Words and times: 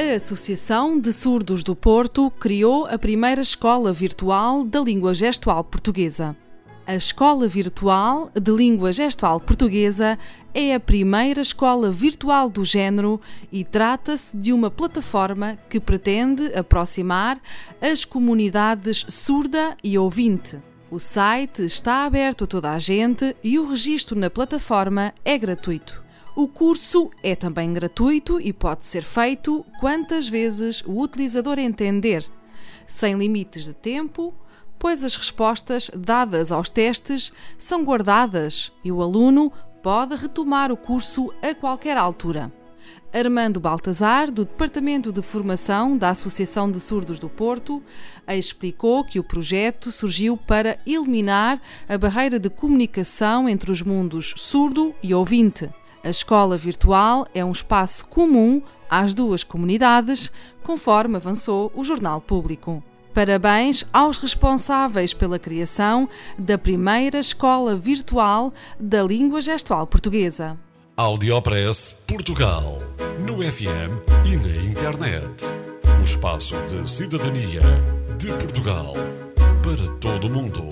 A 0.00 0.14
Associação 0.14 1.00
de 1.00 1.12
Surdos 1.12 1.64
do 1.64 1.74
Porto 1.74 2.30
criou 2.30 2.86
a 2.86 2.96
primeira 2.96 3.40
escola 3.40 3.92
virtual 3.92 4.62
da 4.62 4.78
língua 4.78 5.12
gestual 5.12 5.64
portuguesa. 5.64 6.36
A 6.86 6.94
Escola 6.94 7.48
Virtual 7.48 8.30
de 8.32 8.52
Língua 8.52 8.92
Gestual 8.92 9.40
Portuguesa 9.40 10.16
é 10.54 10.72
a 10.72 10.78
primeira 10.78 11.40
escola 11.40 11.90
virtual 11.90 12.48
do 12.48 12.64
género 12.64 13.20
e 13.50 13.64
trata-se 13.64 14.36
de 14.36 14.52
uma 14.52 14.70
plataforma 14.70 15.58
que 15.68 15.80
pretende 15.80 16.56
aproximar 16.56 17.40
as 17.80 18.04
comunidades 18.04 19.04
surda 19.08 19.76
e 19.82 19.98
ouvinte. 19.98 20.58
O 20.92 21.00
site 21.00 21.62
está 21.62 22.04
aberto 22.04 22.44
a 22.44 22.46
toda 22.46 22.70
a 22.70 22.78
gente 22.78 23.34
e 23.42 23.58
o 23.58 23.68
registro 23.68 24.16
na 24.16 24.30
plataforma 24.30 25.12
é 25.24 25.36
gratuito. 25.36 26.07
O 26.38 26.46
curso 26.46 27.10
é 27.20 27.34
também 27.34 27.72
gratuito 27.72 28.40
e 28.40 28.52
pode 28.52 28.86
ser 28.86 29.02
feito 29.02 29.66
quantas 29.80 30.28
vezes 30.28 30.84
o 30.86 31.02
utilizador 31.02 31.58
entender, 31.58 32.24
sem 32.86 33.18
limites 33.18 33.64
de 33.64 33.74
tempo, 33.74 34.32
pois 34.78 35.02
as 35.02 35.16
respostas 35.16 35.90
dadas 35.92 36.52
aos 36.52 36.70
testes 36.70 37.32
são 37.58 37.82
guardadas 37.82 38.70
e 38.84 38.92
o 38.92 39.02
aluno 39.02 39.52
pode 39.82 40.14
retomar 40.14 40.70
o 40.70 40.76
curso 40.76 41.34
a 41.42 41.52
qualquer 41.56 41.96
altura. 41.96 42.52
Armando 43.12 43.58
Baltazar, 43.58 44.30
do 44.30 44.44
Departamento 44.44 45.12
de 45.12 45.22
Formação 45.22 45.98
da 45.98 46.10
Associação 46.10 46.70
de 46.70 46.78
Surdos 46.78 47.18
do 47.18 47.28
Porto, 47.28 47.82
explicou 48.28 49.02
que 49.02 49.18
o 49.18 49.24
projeto 49.24 49.90
surgiu 49.90 50.36
para 50.36 50.78
eliminar 50.86 51.60
a 51.88 51.98
barreira 51.98 52.38
de 52.38 52.48
comunicação 52.48 53.48
entre 53.48 53.72
os 53.72 53.82
mundos 53.82 54.34
surdo 54.36 54.94
e 55.02 55.12
ouvinte 55.12 55.68
a 56.02 56.10
escola 56.10 56.56
virtual 56.56 57.26
é 57.34 57.44
um 57.44 57.52
espaço 57.52 58.06
comum 58.06 58.62
às 58.88 59.14
duas 59.14 59.42
comunidades, 59.44 60.30
conforme 60.62 61.16
avançou 61.16 61.72
o 61.74 61.84
Jornal 61.84 62.20
Público. 62.20 62.82
Parabéns 63.12 63.84
aos 63.92 64.18
responsáveis 64.18 65.12
pela 65.12 65.38
criação 65.38 66.08
da 66.38 66.56
primeira 66.56 67.18
escola 67.18 67.74
virtual 67.74 68.52
da 68.78 69.02
língua 69.02 69.40
gestual 69.40 69.86
portuguesa. 69.86 70.56
Audiopress 70.96 71.96
Portugal, 72.06 72.78
no 73.18 73.42
FM 73.42 74.02
e 74.24 74.36
na 74.36 74.64
internet. 74.64 75.44
O 75.98 76.02
espaço 76.02 76.54
de 76.68 76.88
cidadania 76.88 77.62
de 78.18 78.28
Portugal 78.28 78.94
para 79.62 79.96
todo 79.98 80.26
o 80.26 80.30
mundo. 80.30 80.62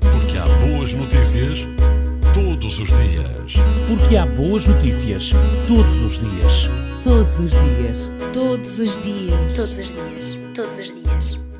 Porque 0.00 0.38
há 0.38 0.44
boas 0.66 0.92
notícias 0.92 1.66
todos 2.34 2.80
os 2.80 2.88
dias. 2.88 3.54
Porque 3.86 4.16
há 4.16 4.26
boas 4.26 4.66
notícias 4.66 5.30
todos 5.68 6.02
os 6.02 6.18
dias. 6.18 6.68
Todos 7.02 7.38
os 7.38 7.50
dias. 7.52 8.10
Todos 8.32 8.78
os 8.80 8.98
dias. 8.98 9.56
Todos 9.56 9.78
os 9.78 9.92
dias. 9.92 10.38
Todos 10.54 10.78
os 10.78 10.92
dias. 10.92 11.53